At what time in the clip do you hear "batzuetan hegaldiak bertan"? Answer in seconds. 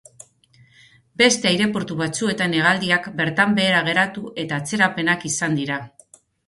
2.01-3.55